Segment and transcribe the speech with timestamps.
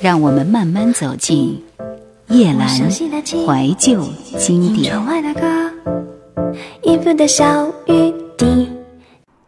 [0.00, 1.62] 让我们慢慢走进
[2.28, 4.06] 叶阑怀旧
[4.38, 4.94] 经典。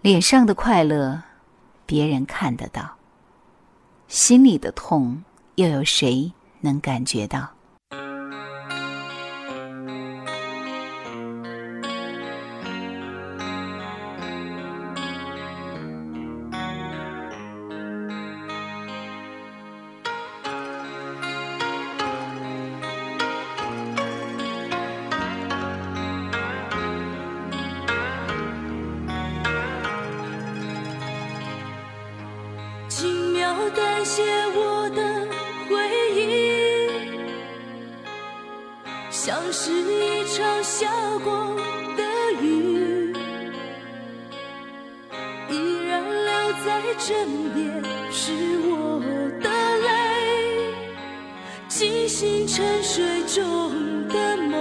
[0.01, 1.21] 脸上的快乐，
[1.85, 2.83] 别人看得到；
[4.09, 5.23] 心里的痛，
[5.57, 7.51] 又有谁能感觉到？
[33.75, 34.23] 感谢
[34.55, 35.03] 我的
[35.69, 35.77] 回
[36.15, 36.89] 忆，
[39.11, 40.87] 像是一场下
[41.23, 41.57] 过
[41.97, 42.03] 的
[42.41, 43.13] 雨，
[45.51, 45.53] 依
[45.87, 46.33] 然留
[46.65, 46.67] 在
[46.99, 47.07] 枕
[47.55, 48.33] 边，是
[48.71, 49.01] 我
[49.43, 49.47] 的
[49.87, 49.89] 泪，
[51.69, 54.57] 惊醒沉睡中的梦，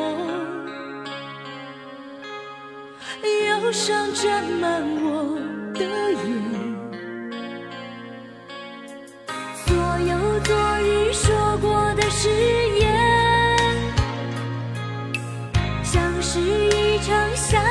[3.24, 5.07] 忧伤沾满我
[17.08, 17.67] 成像。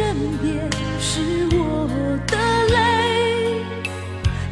[0.00, 0.66] 枕边
[0.98, 1.20] 是
[1.58, 1.86] 我
[2.26, 2.34] 的
[2.68, 3.62] 泪，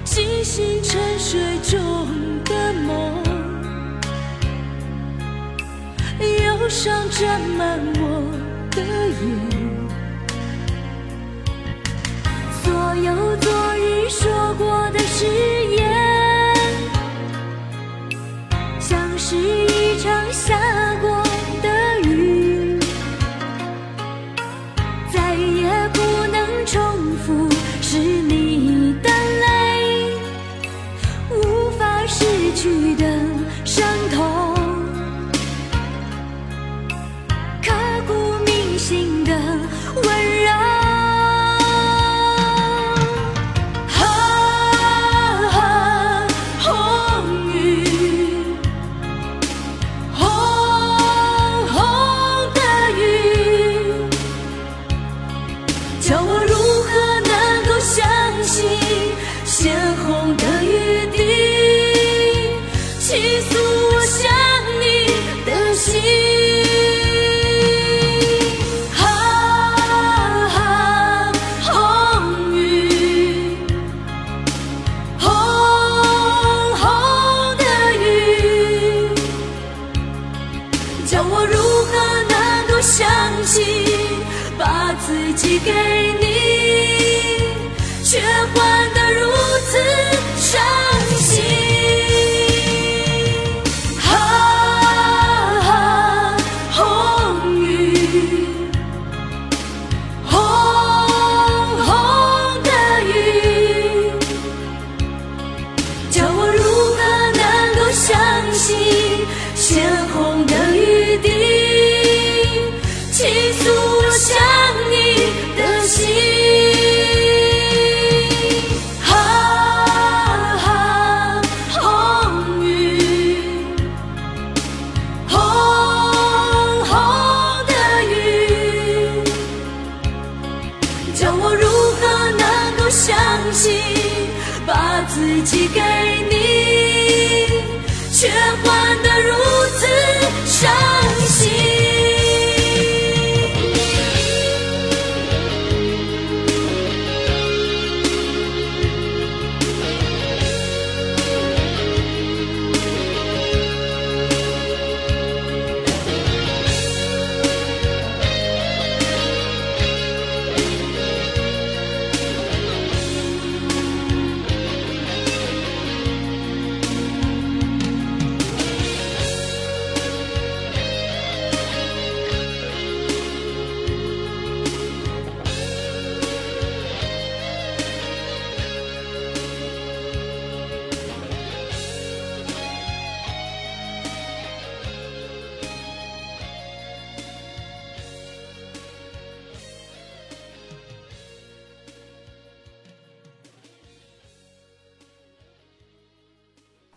[0.04, 2.06] 惊醒沉睡中
[2.44, 3.24] 的梦，
[6.20, 8.30] 忧伤沾满我
[8.72, 9.22] 的眼。
[12.62, 15.24] 所有昨日说过的誓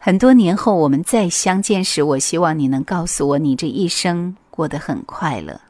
[0.04, 5.62] 很多年后我们再相见时，我希望你能告诉我，你这一生过得很快乐。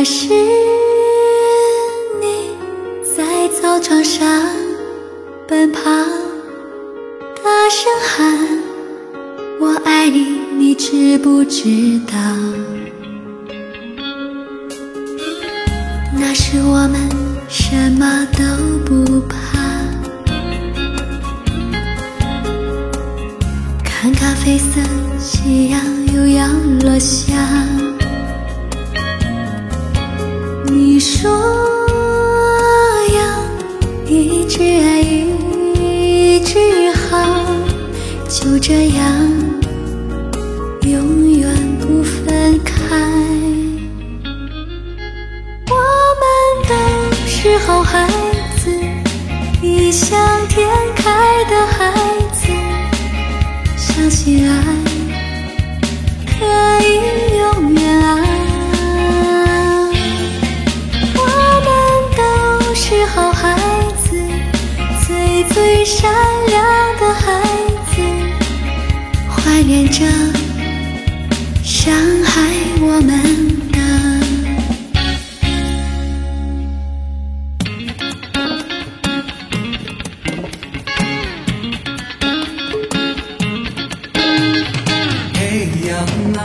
[0.00, 0.28] 那是
[2.22, 2.56] 你
[3.14, 4.26] 在操场上
[5.46, 5.82] 奔跑，
[7.36, 8.48] 大声喊
[9.60, 12.16] “我爱你”，你知不知道？
[16.18, 16.98] 那时我们
[17.50, 18.42] 什么都
[18.86, 19.36] 不怕，
[23.84, 24.80] 看咖啡色
[25.18, 25.78] 夕阳
[26.14, 26.46] 又要
[26.84, 27.34] 落下。
[31.00, 31.30] 说
[33.14, 33.20] 要
[34.06, 35.00] 一直爱，
[35.80, 36.58] 一直
[36.92, 37.16] 好，
[38.28, 39.02] 就这样
[40.82, 41.48] 永远
[41.78, 42.74] 不分开。
[45.70, 45.74] 我
[46.20, 46.22] 们
[46.68, 46.74] 都
[47.26, 48.06] 是好孩
[48.62, 48.70] 子，
[49.62, 50.18] 异想
[50.48, 51.94] 天开的孩
[52.34, 52.46] 子，
[53.78, 54.52] 相信爱
[56.26, 56.44] 可
[56.86, 56.90] 以
[65.92, 66.08] 善
[66.46, 66.54] 良
[67.00, 67.26] 的孩
[67.90, 68.00] 子，
[69.28, 70.06] 怀念着
[71.64, 71.92] 伤
[72.24, 72.30] 害
[72.80, 73.10] 我们
[73.72, 73.78] 的。
[85.34, 85.38] 嘿
[85.88, 85.90] 呀
[86.38, 86.40] 啊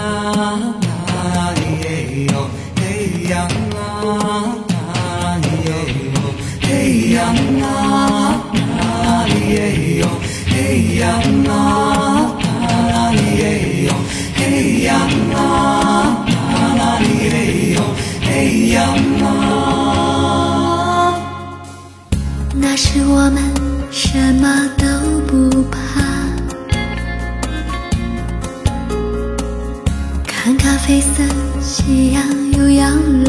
[1.08, 1.86] 啊耶
[2.32, 2.34] 哟，
[2.78, 2.82] 嘿
[3.30, 3.34] 呀
[3.76, 3.78] 啊
[4.74, 5.68] 啊耶
[6.16, 6.18] 哟，
[6.64, 6.68] 嘿
[7.14, 7.16] 呀
[7.62, 8.05] 啊啊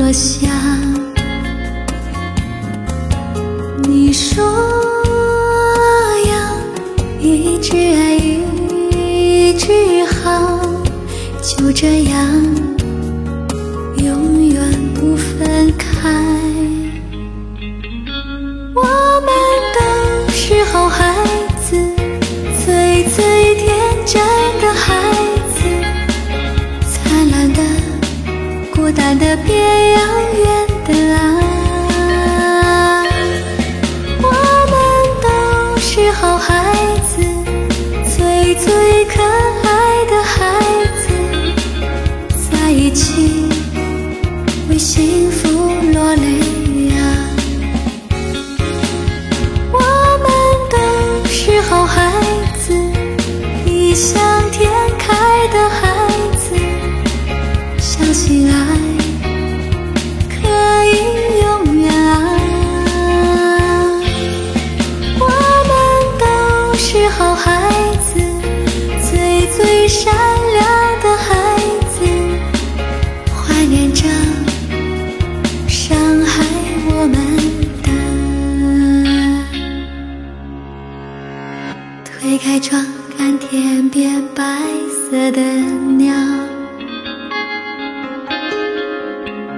[0.08, 0.48] 我想。
[3.88, 4.44] 你说
[6.28, 6.32] 要
[7.20, 8.14] 一直爱，
[8.96, 10.60] 一直好，
[11.42, 12.24] 就这样
[13.96, 14.62] 永远
[14.94, 16.08] 不分开。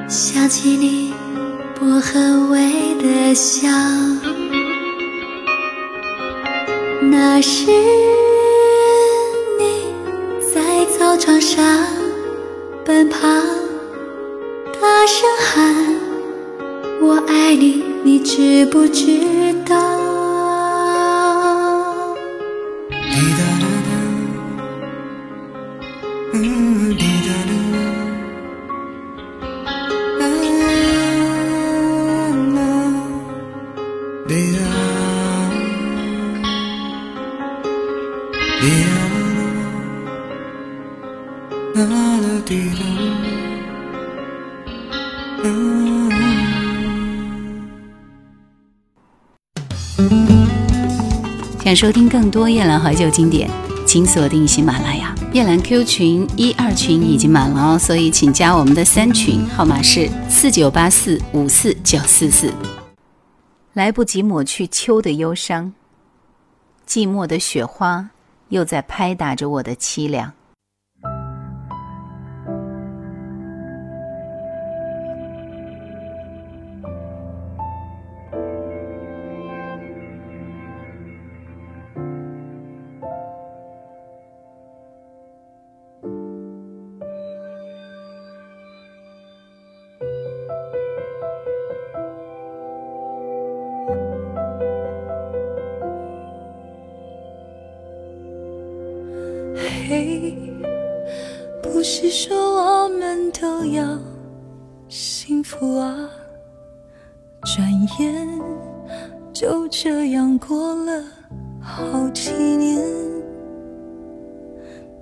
[0.08, 1.12] 想起你
[1.78, 3.68] 薄荷味的笑。
[7.02, 7.70] 那是
[9.58, 9.92] 你
[10.52, 11.62] 在操场上
[12.86, 13.18] 奔跑，
[14.80, 15.94] 大声喊
[17.02, 19.04] “我爱你”，你知不知
[51.64, 53.48] 想收听更多夜兰怀旧经典，
[53.86, 55.14] 请锁定喜马拉雅。
[55.32, 62.52] 夜兰 Q 群一二群已经满了哦，所以请加我们的三群，号码是四九八四五四九四四。
[63.74, 65.74] 来不及抹去秋的忧伤，
[66.88, 68.10] 寂寞的雪花
[68.48, 70.32] 又在拍打着我的凄凉。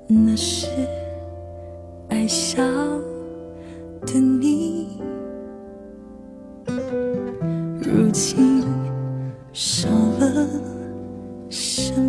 [0.09, 0.69] 那是
[2.09, 2.63] 爱笑
[4.03, 5.03] 的你，
[7.83, 8.63] 如今
[9.53, 9.89] 少
[10.21, 10.49] 了
[11.51, 12.06] 什么？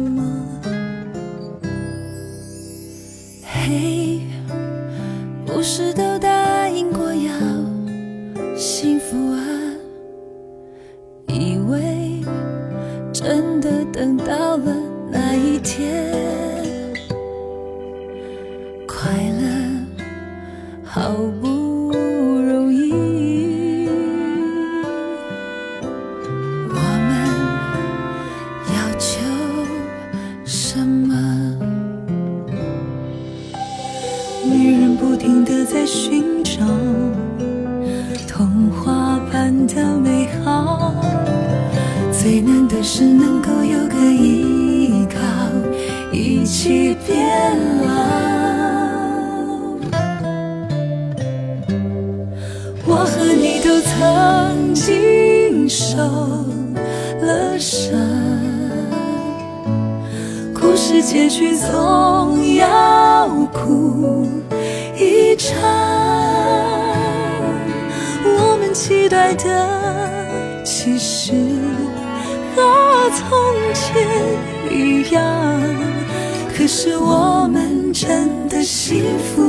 [76.70, 79.42] 是我们真的幸福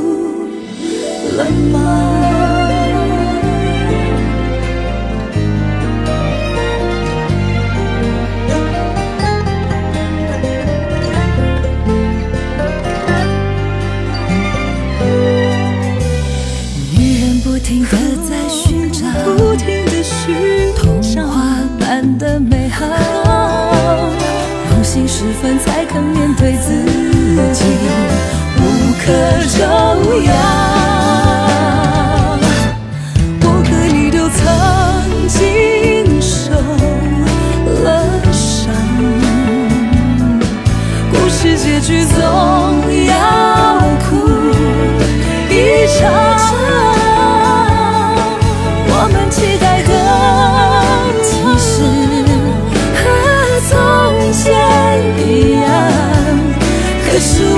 [1.35, 1.77] 了吗？
[16.97, 17.97] 女人不停地
[18.29, 21.43] 在寻找，不停的寻童话
[21.81, 22.85] 般的美好，
[24.71, 27.08] 用心时分才肯面对自己，
[28.57, 29.07] 无可
[29.47, 30.78] 救药。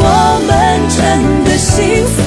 [0.03, 2.20] 我们真的幸福。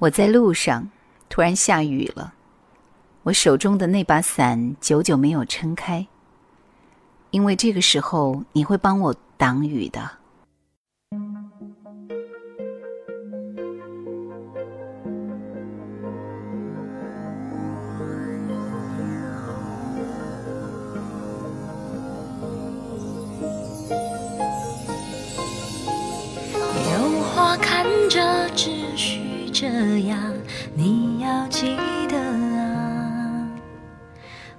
[0.00, 0.88] 我在路上，
[1.28, 2.32] 突然下雨了，
[3.24, 6.06] 我手中的那把伞久久没有撑开，
[7.30, 10.08] 因为这个时候你会帮我挡雨的。
[26.90, 29.27] 有花看着，只需
[29.60, 29.66] 这
[30.06, 30.16] 样，
[30.76, 31.76] 你要记
[32.08, 33.48] 得啊。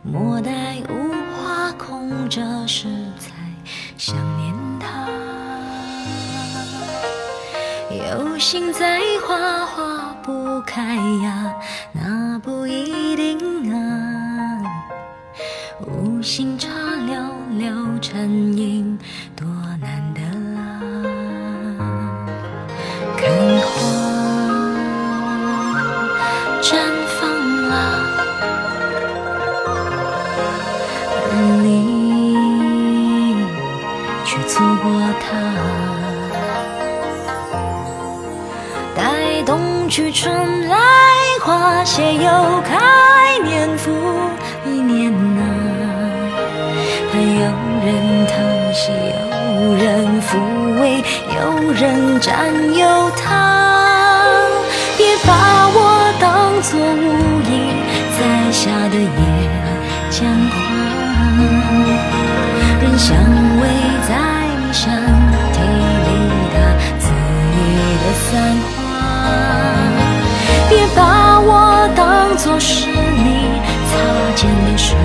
[0.04, 3.32] 莫待无花空折时才
[3.98, 5.08] 想念他。
[7.90, 11.56] 有心栽花花不开呀，
[11.94, 14.62] 那不一定啊。
[15.88, 16.68] 无心插
[17.08, 17.16] 柳
[17.58, 19.00] 柳成荫，
[19.34, 19.48] 多
[42.00, 42.30] 花谢又
[42.62, 42.78] 开，
[43.44, 43.92] 年复
[44.66, 45.42] 一年呐、
[47.12, 47.44] 盼有
[47.84, 47.88] 人
[48.26, 48.34] 疼
[48.74, 48.90] 惜，
[49.52, 50.30] 有人抚
[50.80, 51.04] 慰，
[51.36, 51.38] 有
[51.74, 53.26] 人占有他。
[54.98, 55.78] 别把我
[56.22, 57.52] 当作无意
[58.16, 58.18] 栽
[58.50, 59.08] 下的野
[60.10, 60.56] 姜花，
[62.82, 63.08] 人相
[63.60, 63.64] 偎
[72.60, 74.98] 是你擦肩的水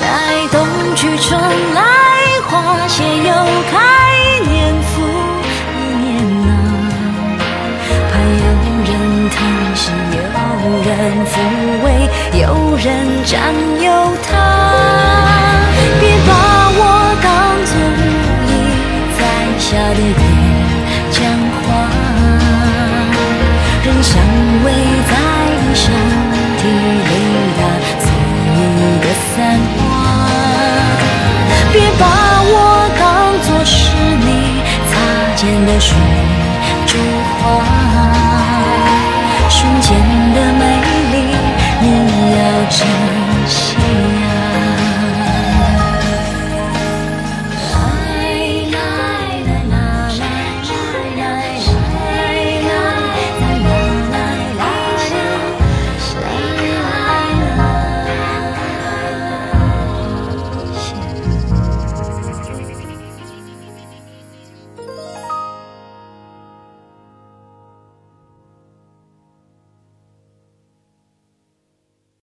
[0.00, 0.04] 待
[0.50, 0.56] 冬
[0.96, 1.40] 去春
[1.74, 1.80] 来，
[2.48, 3.30] 花谢又
[3.70, 3.72] 开，
[4.48, 4.92] 年复
[5.74, 6.06] 一年
[6.46, 6.48] 呐、
[8.10, 8.46] 怕有
[8.84, 8.90] 人
[9.30, 9.36] 疼
[9.74, 9.82] 惜，
[10.12, 10.18] 有
[10.82, 10.88] 人
[11.26, 11.32] 抚
[11.84, 11.86] 慰，
[12.40, 12.42] 有
[12.76, 12.86] 人
[13.24, 13.32] 占
[13.82, 13.86] 有
[14.28, 14.28] 它。
[16.00, 16.30] 别把
[16.72, 16.78] 我
[17.22, 17.26] 当
[17.64, 18.00] 作无
[18.48, 18.50] 意
[19.16, 19.18] 栽
[19.58, 20.22] 下的野
[21.12, 21.16] 姜
[21.62, 21.68] 花，
[23.84, 24.10] 人相
[24.64, 24.66] 偎
[25.08, 25.12] 在
[25.60, 25.84] 你身
[26.60, 27.12] 体里，
[27.56, 27.58] 它
[28.02, 28.04] 恣
[28.54, 28.58] 意
[29.00, 29.34] 的散
[29.78, 29.80] 花。
[31.72, 32.04] 别把
[32.52, 32.54] 我
[32.98, 33.00] 当
[33.44, 33.74] 作是
[34.26, 34.28] 你
[34.90, 34.92] 擦
[35.36, 35.88] 肩的水
[36.86, 36.92] 珠
[37.38, 37.40] 花，
[39.48, 39.88] 瞬间
[40.34, 40.62] 的美
[41.12, 41.14] 丽
[41.80, 41.84] 你
[42.36, 42.78] 要珍